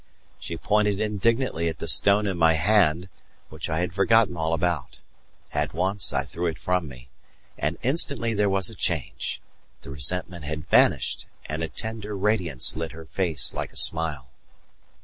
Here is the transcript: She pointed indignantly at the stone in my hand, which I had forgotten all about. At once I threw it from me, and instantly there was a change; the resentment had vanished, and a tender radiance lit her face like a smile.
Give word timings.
She 0.39 0.57
pointed 0.57 0.99
indignantly 0.99 1.69
at 1.69 1.77
the 1.77 1.87
stone 1.87 2.25
in 2.25 2.35
my 2.35 2.53
hand, 2.53 3.07
which 3.49 3.69
I 3.69 3.77
had 3.81 3.93
forgotten 3.93 4.35
all 4.35 4.51
about. 4.51 4.99
At 5.53 5.75
once 5.75 6.11
I 6.11 6.23
threw 6.23 6.47
it 6.47 6.57
from 6.57 6.87
me, 6.87 7.09
and 7.55 7.77
instantly 7.83 8.33
there 8.33 8.49
was 8.49 8.67
a 8.71 8.75
change; 8.75 9.41
the 9.81 9.91
resentment 9.91 10.43
had 10.43 10.67
vanished, 10.67 11.27
and 11.45 11.61
a 11.61 11.67
tender 11.67 12.17
radiance 12.17 12.75
lit 12.75 12.93
her 12.93 13.05
face 13.05 13.53
like 13.53 13.71
a 13.73 13.77
smile. 13.77 14.31